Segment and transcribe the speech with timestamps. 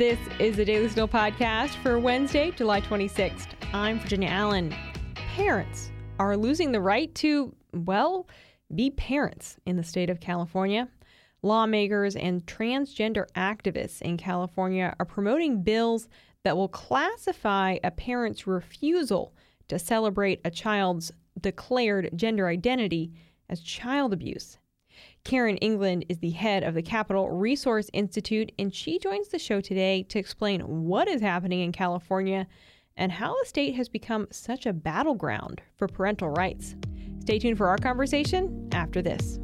[0.00, 3.48] This is the Daily Signal podcast for Wednesday, July 26th.
[3.74, 4.74] I'm Virginia Allen.
[5.14, 8.26] Parents are losing the right to, well,
[8.74, 10.88] be parents in the state of California.
[11.42, 16.08] Lawmakers and transgender activists in California are promoting bills
[16.44, 19.34] that will classify a parent's refusal
[19.68, 21.12] to celebrate a child's
[21.42, 23.12] declared gender identity
[23.50, 24.56] as child abuse.
[25.24, 29.60] Karen England is the head of the Capitol Resource Institute, and she joins the show
[29.60, 32.46] today to explain what is happening in California
[32.96, 36.74] and how the state has become such a battleground for parental rights.
[37.20, 39.38] Stay tuned for our conversation after this.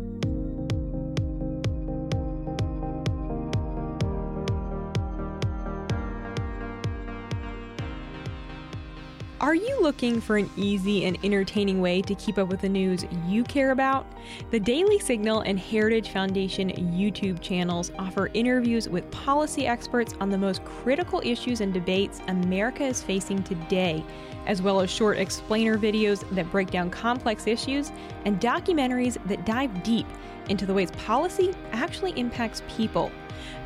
[9.38, 13.04] Are you looking for an easy and entertaining way to keep up with the news
[13.26, 14.06] you care about?
[14.50, 20.38] The Daily Signal and Heritage Foundation YouTube channels offer interviews with policy experts on the
[20.38, 24.02] most critical issues and debates America is facing today,
[24.46, 27.93] as well as short explainer videos that break down complex issues
[28.24, 30.06] and documentaries that dive deep
[30.48, 33.12] into the ways policy actually impacts people.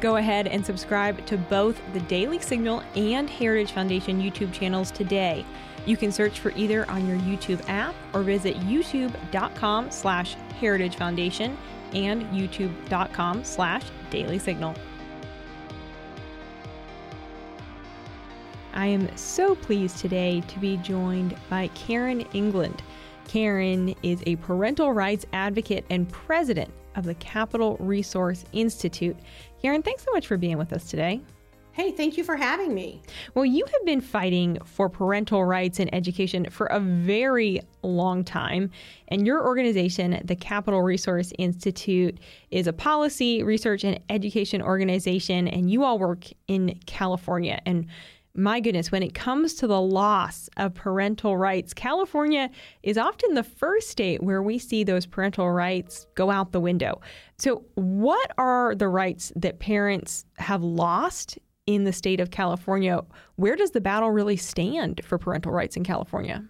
[0.00, 5.44] Go ahead and subscribe to both the Daily Signal and Heritage Foundation YouTube channels today.
[5.86, 11.56] You can search for either on your YouTube app or visit youtube.com slash heritage foundation
[11.94, 14.74] and youtube.com slash daily signal.
[18.72, 22.82] I am so pleased today to be joined by Karen England.
[23.26, 29.16] Karen is a parental rights advocate and president of the Capitol Resource Institute.
[29.62, 31.20] Karen, thanks so much for being with us today.
[31.72, 33.00] Hey, thank you for having me.
[33.34, 38.70] Well, you have been fighting for parental rights and education for a very long time.
[39.08, 42.18] And your organization, the Capitol Resource Institute,
[42.50, 45.46] is a policy, research, and education organization.
[45.46, 47.62] And you all work in California.
[47.64, 47.86] And
[48.34, 52.48] my goodness, when it comes to the loss of parental rights, California
[52.82, 57.00] is often the first state where we see those parental rights go out the window.
[57.38, 63.02] So, what are the rights that parents have lost in the state of California?
[63.36, 66.44] Where does the battle really stand for parental rights in California?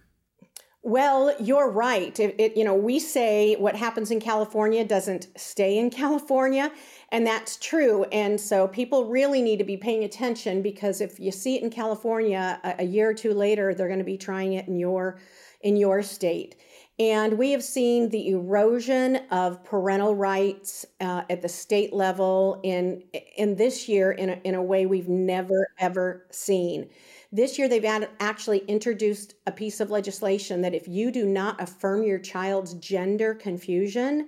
[0.83, 2.19] Well, you're right.
[2.19, 6.71] It, it, you know, we say what happens in California doesn't stay in California,
[7.11, 8.05] and that's true.
[8.05, 11.69] And so people really need to be paying attention because if you see it in
[11.69, 15.19] California a, a year or two later, they're going to be trying it in your
[15.61, 16.55] in your state.
[16.99, 23.03] And we have seen the erosion of parental rights uh, at the state level in
[23.35, 26.89] in this year in a, in a way we've never ever seen.
[27.33, 27.85] This year, they've
[28.19, 33.33] actually introduced a piece of legislation that if you do not affirm your child's gender
[33.33, 34.27] confusion,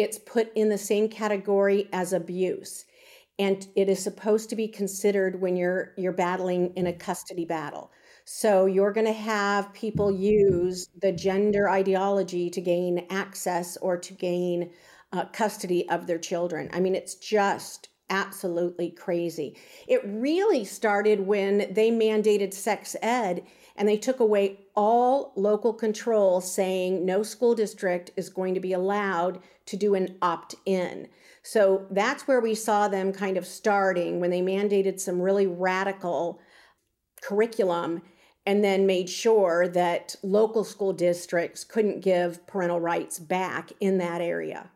[0.00, 2.84] it's put in the same category as abuse.
[3.38, 7.90] And it is supposed to be considered when you're you're battling in a custody battle.
[8.24, 14.12] So you're going to have people use the gender ideology to gain access or to
[14.12, 14.70] gain
[15.12, 16.68] uh, custody of their children.
[16.72, 19.56] I mean, it's just absolutely crazy.
[19.86, 23.44] It really started when they mandated sex ed
[23.76, 28.72] and they took away all local control, saying no school district is going to be
[28.72, 31.08] allowed to do an opt in.
[31.42, 36.40] So that's where we saw them kind of starting when they mandated some really radical
[37.22, 38.02] curriculum
[38.46, 44.20] and then made sure that local school districts couldn't give parental rights back in that
[44.20, 44.70] area.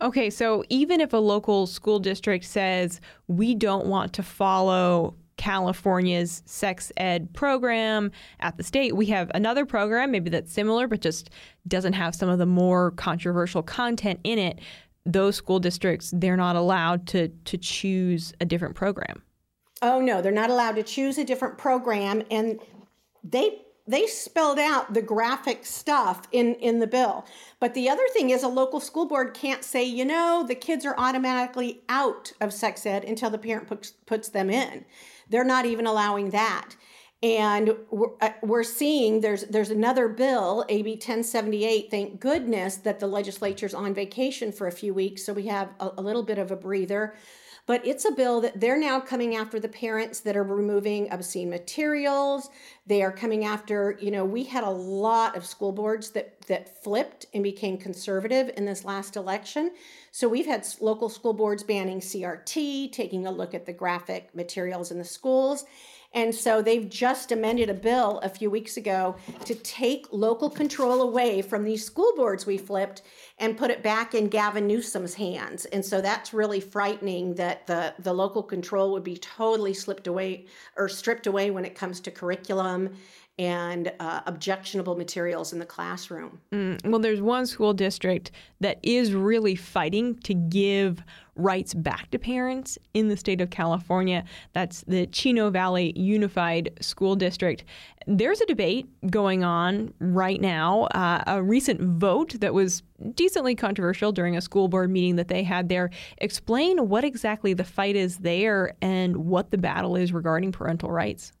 [0.00, 6.42] Okay, so even if a local school district says we don't want to follow California's
[6.46, 11.30] sex ed program at the state, we have another program, maybe that's similar, but just
[11.66, 14.60] doesn't have some of the more controversial content in it.
[15.06, 19.22] Those school districts, they're not allowed to to choose a different program.
[19.80, 22.60] Oh no, they're not allowed to choose a different program, and
[23.24, 27.24] they they spelled out the graphic stuff in, in the bill.
[27.58, 30.84] But the other thing is, a local school board can't say, you know, the kids
[30.84, 34.84] are automatically out of sex ed until the parent puts, puts them in.
[35.30, 36.76] They're not even allowing that.
[37.22, 41.90] And we're, uh, we're seeing there's there's another bill, AB 1078.
[41.90, 45.90] Thank goodness that the legislature's on vacation for a few weeks, so we have a,
[45.98, 47.14] a little bit of a breather
[47.68, 51.50] but it's a bill that they're now coming after the parents that are removing obscene
[51.50, 52.48] materials.
[52.86, 56.82] They are coming after, you know, we had a lot of school boards that that
[56.82, 59.72] flipped and became conservative in this last election.
[60.12, 64.90] So we've had local school boards banning CRT, taking a look at the graphic materials
[64.90, 65.66] in the schools.
[66.14, 71.02] And so they've just amended a bill a few weeks ago to take local control
[71.02, 73.02] away from these school boards we flipped
[73.38, 75.66] and put it back in Gavin Newsom's hands.
[75.66, 80.46] And so that's really frightening that the, the local control would be totally slipped away
[80.76, 82.96] or stripped away when it comes to curriculum
[83.38, 86.40] and uh, objectionable materials in the classroom.
[86.52, 91.02] Mm, well, there's one school district that is really fighting to give
[91.38, 94.24] rights back to parents in the state of California.
[94.52, 97.64] That's the Chino Valley Unified School District.
[98.06, 100.84] There's a debate going on right now.
[100.94, 102.82] Uh, a recent vote that was
[103.14, 105.90] decently controversial during a school board meeting that they had there.
[106.18, 111.32] Explain what exactly the fight is there and what the battle is regarding parental rights.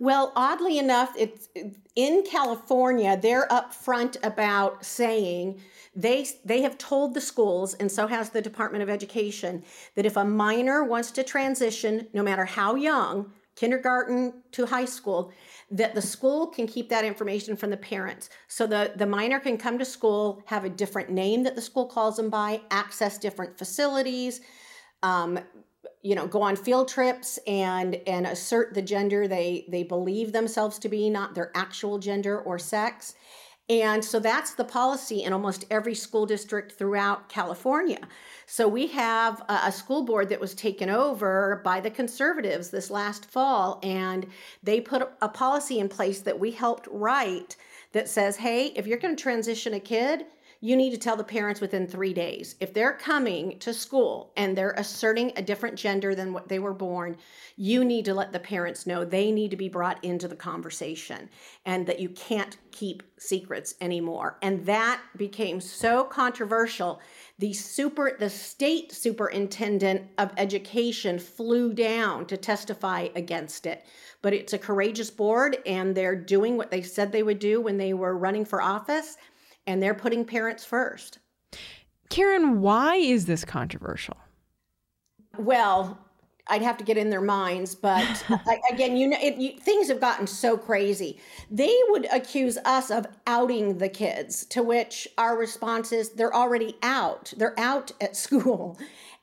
[0.00, 1.48] Well, oddly enough, it's
[1.96, 3.18] in California.
[3.20, 5.60] They're upfront about saying
[5.96, 9.64] they they have told the schools, and so has the Department of Education,
[9.96, 15.32] that if a minor wants to transition, no matter how young, kindergarten to high school,
[15.68, 18.30] that the school can keep that information from the parents.
[18.46, 21.86] So the, the minor can come to school, have a different name that the school
[21.86, 24.42] calls them by, access different facilities,
[25.02, 25.40] um,
[26.02, 30.78] you know go on field trips and and assert the gender they they believe themselves
[30.78, 33.14] to be not their actual gender or sex
[33.70, 38.00] and so that's the policy in almost every school district throughout California.
[38.46, 43.26] So we have a, school board that was taken over by the conservatives this last
[43.26, 44.26] fall, and
[44.62, 47.56] they put a policy in place that we helped write
[47.92, 50.24] that says, hey, if you're going to transition a kid,
[50.60, 52.56] you need to tell the parents within three days.
[52.58, 56.74] If they're coming to school and they're asserting a different gender than what they were
[56.74, 57.16] born,
[57.56, 61.30] you need to let the parents know they need to be brought into the conversation
[61.64, 64.36] and that you can't keep secrets anymore.
[64.42, 67.00] And that became so controversial.
[67.38, 73.84] The super the state superintendent of education flew down to testify against it.
[74.22, 77.78] But it's a courageous board and they're doing what they said they would do when
[77.78, 79.16] they were running for office
[79.68, 81.18] and they're putting parents first.
[82.08, 84.16] Karen, why is this controversial?
[85.36, 85.98] Well,
[86.46, 88.24] I'd have to get in their minds, but
[88.72, 91.20] again, you know, it, you, things have gotten so crazy.
[91.50, 96.76] They would accuse us of outing the kids, to which our response is they're already
[96.82, 97.34] out.
[97.36, 98.78] They're out at school.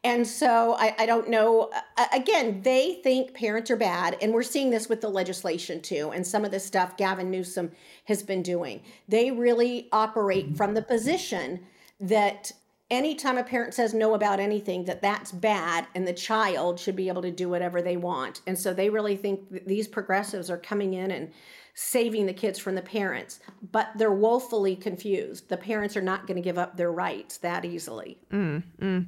[0.06, 1.72] And so I, I don't know.
[2.14, 4.16] Again, they think parents are bad.
[4.22, 6.12] And we're seeing this with the legislation too.
[6.14, 7.72] And some of the stuff Gavin Newsom
[8.06, 8.84] has been doing.
[9.10, 11.62] They really operate from the position
[12.00, 12.52] that
[12.92, 17.08] anytime a parent says no about anything that that's bad and the child should be
[17.08, 20.94] able to do whatever they want and so they really think these progressives are coming
[20.94, 21.32] in and
[21.74, 23.40] saving the kids from the parents
[23.72, 27.66] but they're woefully confused the parents are not going to give up their rights that
[27.66, 29.06] easily mm, mm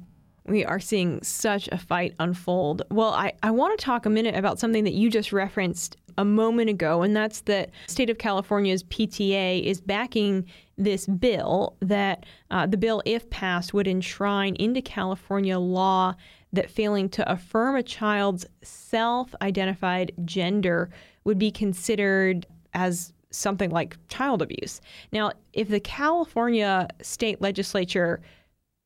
[0.48, 2.82] we are seeing such a fight unfold.
[2.90, 6.24] Well, I, I want to talk a minute about something that you just referenced a
[6.24, 10.46] moment ago, and that's that state of California's PTA is backing
[10.76, 16.14] this bill that uh, the bill, if passed, would enshrine into California law
[16.52, 20.90] that failing to affirm a child's self identified gender
[21.24, 24.80] would be considered as something like child abuse.
[25.12, 28.20] Now, if the California state legislature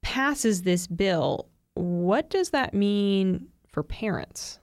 [0.03, 4.59] passes this bill, what does that mean for parents?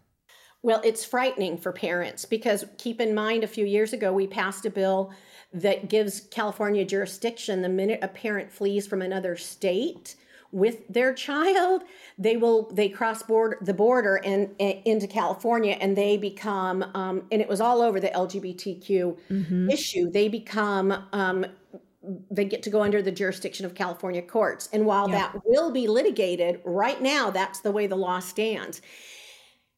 [0.62, 4.66] Well, it's frightening for parents because keep in mind a few years ago we passed
[4.66, 5.14] a bill
[5.54, 10.16] that gives California jurisdiction the minute a parent flees from another state
[10.52, 11.84] with their child
[12.18, 17.22] they will they cross border the border and, and into california and they become um,
[17.32, 19.70] and it was all over the lgbtq mm-hmm.
[19.70, 21.46] issue they become um,
[22.32, 24.70] they get to go under the jurisdiction of California courts.
[24.72, 25.32] And while yeah.
[25.34, 28.82] that will be litigated, right now, that's the way the law stands.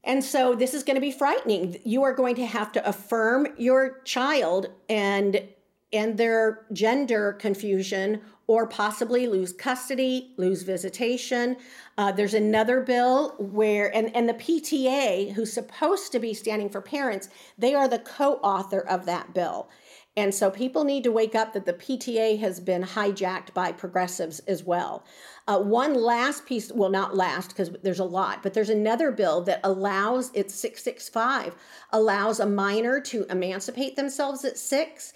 [0.03, 1.77] And so this is going to be frightening.
[1.83, 5.47] You are going to have to affirm your child and
[5.93, 11.57] and their gender confusion or possibly lose custody, lose visitation.
[11.97, 16.81] Uh, there's another bill where, and, and the PTA, who's supposed to be standing for
[16.81, 19.69] parents, they are the co author of that bill.
[20.18, 24.39] And so people need to wake up that the PTA has been hijacked by progressives
[24.39, 25.06] as well.
[25.48, 29.41] Uh, one last piece, well, not last because there's a lot, but there's another bill
[29.44, 31.56] that allows, it's 665,
[31.91, 35.13] allows a minor to emancipate themselves at six,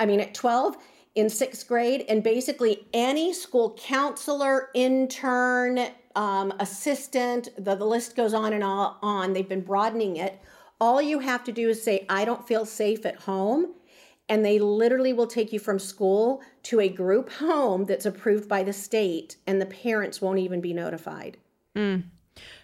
[0.00, 0.76] I mean, at 12
[1.14, 2.04] in sixth grade.
[2.08, 9.34] And basically, any school counselor, intern, um, assistant, the, the list goes on and on.
[9.34, 10.40] They've been broadening it.
[10.80, 13.74] All you have to do is say, I don't feel safe at home
[14.28, 18.62] and they literally will take you from school to a group home that's approved by
[18.62, 21.36] the state, and the parents won't even be notified.
[21.76, 22.04] Mm.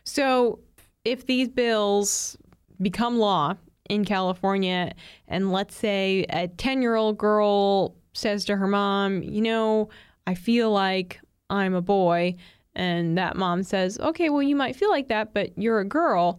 [0.04, 0.60] So,
[1.04, 2.36] if these bills
[2.80, 3.54] become law
[3.88, 4.92] in California,
[5.26, 9.88] and let's say a 10 year old girl says to her mom, You know,
[10.26, 12.36] I feel like I'm a boy.
[12.74, 16.38] And that mom says, Okay, well, you might feel like that, but you're a girl.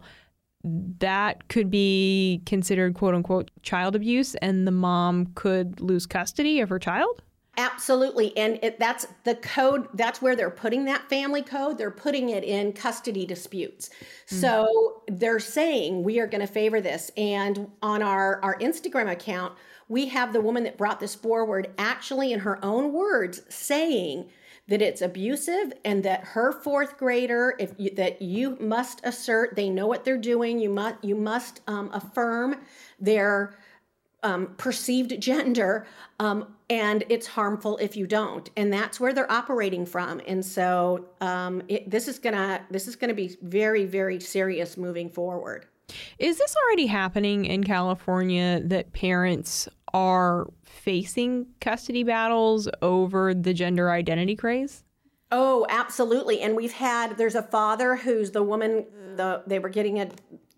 [0.62, 6.68] That could be considered quote unquote child abuse, and the mom could lose custody of
[6.68, 7.22] her child.
[7.56, 8.34] Absolutely.
[8.36, 11.78] And it, that's the code, that's where they're putting that family code.
[11.78, 13.88] They're putting it in custody disputes.
[13.88, 14.36] Mm-hmm.
[14.36, 17.10] So they're saying we are going to favor this.
[17.16, 19.54] And on our, our Instagram account,
[19.88, 24.30] we have the woman that brought this forward actually in her own words saying
[24.70, 29.68] that it's abusive and that her fourth grader if you, that you must assert they
[29.68, 30.58] know what they're doing.
[30.58, 32.56] You must you must um, affirm
[32.98, 33.58] their
[34.22, 35.86] um, perceived gender
[36.20, 38.48] um, and it's harmful if you don't.
[38.56, 40.20] And that's where they're operating from.
[40.26, 45.10] And so um, it, this is gonna this is gonna be very very serious moving
[45.10, 45.66] forward
[46.18, 53.90] is this already happening in california that parents are facing custody battles over the gender
[53.90, 54.84] identity craze
[55.32, 56.40] Oh, absolutely.
[56.40, 60.10] And we've had there's a father who's the woman the they were getting a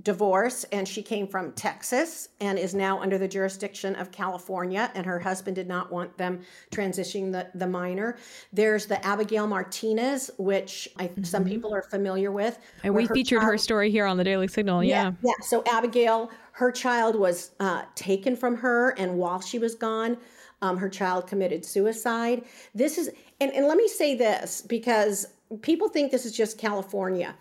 [0.05, 5.07] divorce and she came from Texas and is now under the jurisdiction of California and
[5.07, 6.41] her husband did not want them
[6.71, 8.17] transitioning the, the minor.
[8.53, 11.23] There's the Abigail Martinez, which I, mm-hmm.
[11.23, 12.59] some people are familiar with.
[12.83, 14.83] And we her featured child, her story here on the Daily Signal.
[14.83, 15.05] Yeah.
[15.05, 15.13] Yeah.
[15.23, 15.45] yeah.
[15.45, 20.17] So Abigail, her child was uh, taken from her and while she was gone,
[20.63, 22.45] um, her child committed suicide.
[22.75, 25.27] This is, and, and let me say this because
[25.61, 27.35] people think this is just California.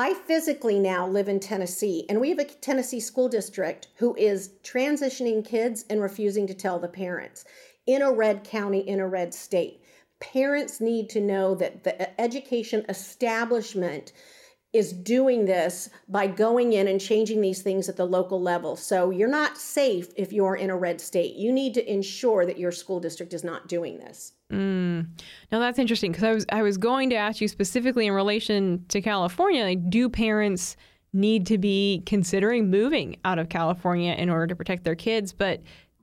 [0.00, 4.50] I physically now live in Tennessee, and we have a Tennessee school district who is
[4.62, 7.44] transitioning kids and refusing to tell the parents
[7.84, 9.82] in a red county, in a red state.
[10.20, 14.12] Parents need to know that the education establishment
[14.72, 18.76] is doing this by going in and changing these things at the local level.
[18.76, 21.36] So you're not safe if you're in a red state.
[21.36, 24.32] You need to ensure that your school district is not doing this.
[24.52, 25.06] Mm.
[25.50, 28.84] Now that's interesting because I was I was going to ask you specifically in relation
[28.88, 29.64] to California.
[29.64, 30.76] Like, do parents
[31.14, 35.32] need to be considering moving out of California in order to protect their kids?
[35.32, 35.62] But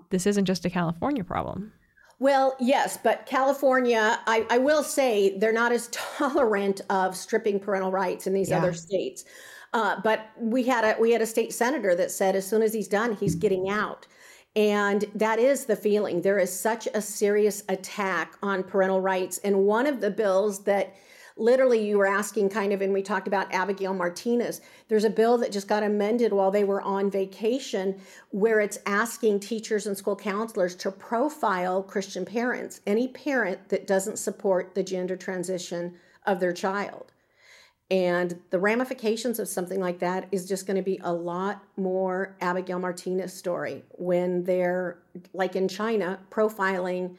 [0.09, 1.71] this isn't just a California problem.
[2.19, 7.91] Well, yes, but California, I, I, will say they're not as tolerant of stripping parental
[7.91, 8.57] rights in these yeah.
[8.57, 9.25] other states.
[9.73, 12.73] Uh, but we had a we had a state senator that said as soon as
[12.73, 14.07] he's done, he's getting out.
[14.55, 16.21] And that is the feeling.
[16.21, 19.37] There is such a serious attack on parental rights.
[19.39, 20.95] And one of the bills that
[21.37, 24.61] literally you were asking kind of and we talked about abigail martinez.
[24.87, 27.99] There's a bill that just got amended while they were on vacation
[28.31, 34.17] where it's asking teachers and school counselors to profile christian parents any parent that doesn't
[34.17, 37.11] support the gender transition of their child.
[37.91, 42.35] And the ramifications of something like that is just going to be a lot more
[42.41, 44.97] Abigail Martinez story when they're,
[45.33, 47.15] like in China, profiling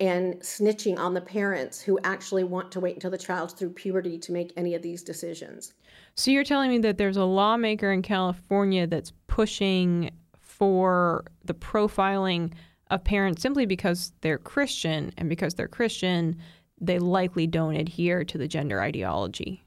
[0.00, 4.18] and snitching on the parents who actually want to wait until the child's through puberty
[4.18, 5.74] to make any of these decisions.
[6.14, 12.52] So you're telling me that there's a lawmaker in California that's pushing for the profiling
[12.90, 16.36] of parents simply because they're Christian, and because they're Christian,
[16.80, 19.64] they likely don't adhere to the gender ideology.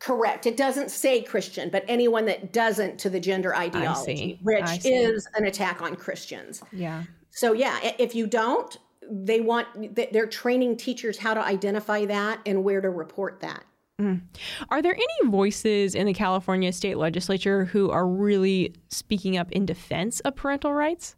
[0.00, 0.46] Correct.
[0.46, 5.46] It doesn't say Christian, but anyone that doesn't to the gender ideology, which is an
[5.46, 6.60] attack on Christians.
[6.72, 7.04] Yeah.
[7.30, 8.76] So yeah, if you don't,
[9.10, 13.64] they want they're training teachers how to identify that and where to report that.
[14.00, 14.22] Mm.
[14.70, 19.66] Are there any voices in the California state legislature who are really speaking up in
[19.66, 21.16] defense of parental rights?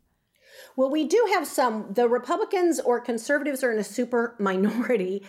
[0.76, 1.86] Well, we do have some.
[1.90, 5.24] The Republicans or conservatives are in a super minority.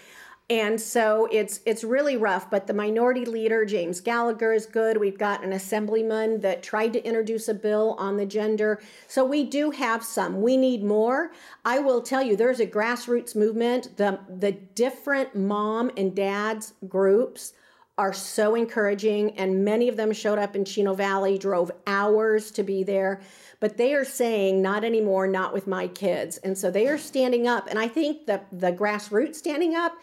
[0.49, 4.97] And so it's it's really rough, but the minority leader James Gallagher is good.
[4.97, 8.79] We've got an assemblyman that tried to introduce a bill on the gender.
[9.07, 10.43] So we do have some.
[10.43, 11.31] We need more.
[11.63, 13.97] I will tell you there's a grassroots movement.
[13.97, 17.53] The the different mom and dads groups
[17.97, 22.61] are so encouraging and many of them showed up in Chino Valley, drove hours to
[22.61, 23.21] be there,
[23.59, 26.37] but they are saying not anymore, not with my kids.
[26.37, 29.93] And so they are standing up and I think the the grassroots standing up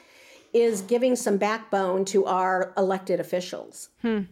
[0.53, 3.89] is giving some backbone to our elected officials.
[4.03, 4.23] Hmm.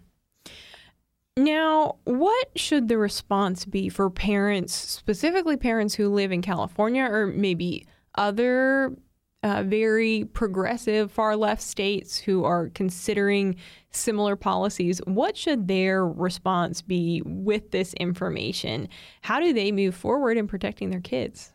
[1.37, 7.27] Now, what should the response be for parents, specifically parents who live in California or
[7.27, 7.87] maybe
[8.17, 8.95] other
[9.43, 13.57] uh, very progressive far left states who are considering
[13.91, 15.01] similar policies?
[15.07, 18.89] What should their response be with this information?
[19.23, 21.53] How do they move forward in protecting their kids?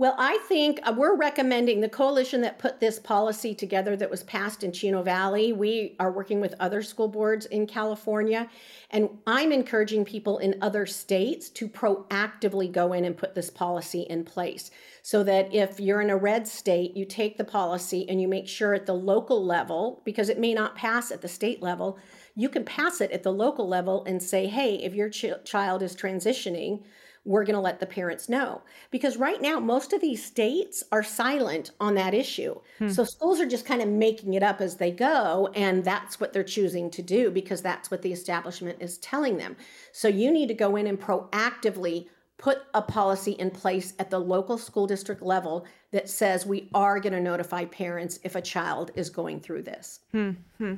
[0.00, 4.22] Well, I think uh, we're recommending the coalition that put this policy together that was
[4.22, 5.52] passed in Chino Valley.
[5.52, 8.48] We are working with other school boards in California,
[8.90, 14.02] and I'm encouraging people in other states to proactively go in and put this policy
[14.02, 14.70] in place
[15.02, 18.46] so that if you're in a red state, you take the policy and you make
[18.46, 21.98] sure at the local level, because it may not pass at the state level,
[22.36, 25.82] you can pass it at the local level and say, hey, if your ch- child
[25.82, 26.84] is transitioning,
[27.28, 28.62] we're going to let the parents know.
[28.90, 32.58] Because right now, most of these states are silent on that issue.
[32.78, 32.88] Hmm.
[32.88, 35.50] So schools are just kind of making it up as they go.
[35.54, 39.56] And that's what they're choosing to do because that's what the establishment is telling them.
[39.92, 42.06] So you need to go in and proactively
[42.38, 47.00] put a policy in place at the local school district level that says we are
[47.00, 50.00] going to notify parents if a child is going through this.
[50.12, 50.74] Hmm, hmm.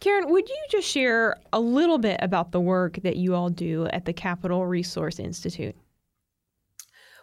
[0.00, 3.86] Karen, would you just share a little bit about the work that you all do
[3.86, 5.76] at the Capitol Resource Institute?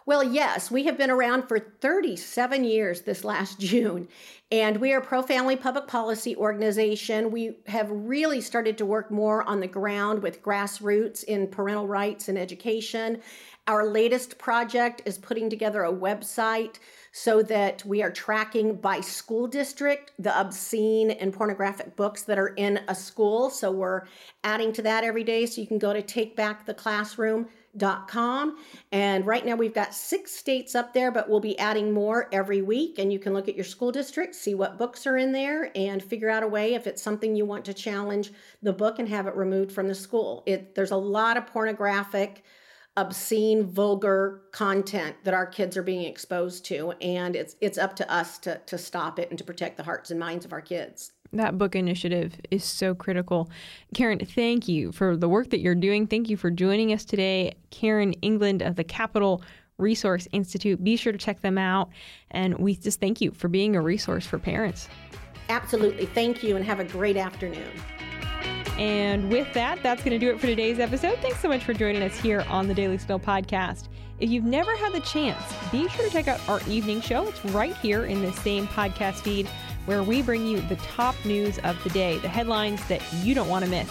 [0.04, 4.08] Well, yes, we have been around for 37 years this last June,
[4.52, 7.30] and we are a pro family public policy organization.
[7.30, 12.30] We have really started to work more on the ground with grassroots in parental rights
[12.30, 13.22] and education.
[13.68, 16.80] Our latest project is putting together a website
[17.12, 22.56] so that we are tracking by school district the obscene and pornographic books that are
[22.56, 23.52] in a school.
[23.52, 24.08] So we're
[24.44, 25.46] adding to that every day.
[25.46, 27.48] So you can go to Take Back the Classroom
[27.80, 28.58] com.
[28.92, 32.62] And right now we've got six states up there, but we'll be adding more every
[32.62, 33.00] week.
[33.00, 36.04] And you can look at your school district, see what books are in there, and
[36.04, 39.28] figure out a way if it's something you want to challenge the book and have
[39.28, 40.44] it removed from the school.
[40.46, 42.44] It, there's a lot of pornographic,
[42.98, 48.12] obscene, vulgar content that our kids are being exposed to, and it's it's up to
[48.12, 51.12] us to to stop it and to protect the hearts and minds of our kids
[51.34, 53.50] that book initiative is so critical.
[53.94, 56.08] Karen, thank you for the work that you're doing.
[56.08, 57.54] Thank you for joining us today.
[57.70, 59.42] Karen England of the Capitol
[59.78, 60.84] Resource Institute.
[60.84, 61.90] Be sure to check them out.
[62.32, 64.88] And we just thank you for being a resource for parents.
[65.50, 66.06] Absolutely.
[66.06, 67.72] Thank you and have a great afternoon.
[68.78, 71.18] And with that, that's going to do it for today's episode.
[71.20, 73.90] Thanks so much for joining us here on the Daily Signal podcast.
[74.20, 77.28] If you've never had the chance, be sure to check out our evening show.
[77.28, 79.50] It's right here in the same podcast feed
[79.86, 83.50] where we bring you the top news of the day, the headlines that you don't
[83.50, 83.90] want to miss.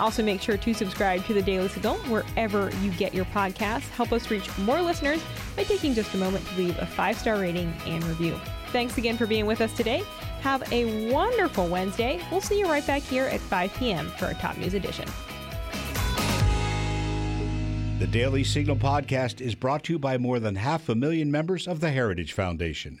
[0.00, 3.88] Also, make sure to subscribe to the Daily Signal wherever you get your podcasts.
[3.90, 5.22] Help us reach more listeners
[5.56, 8.38] by taking just a moment to leave a five star rating and review.
[8.72, 10.02] Thanks again for being with us today.
[10.40, 12.20] Have a wonderful Wednesday.
[12.30, 14.08] We'll see you right back here at 5 p.m.
[14.18, 15.08] for our Top News Edition.
[18.00, 21.68] The Daily Signal podcast is brought to you by more than half a million members
[21.68, 23.00] of the Heritage Foundation.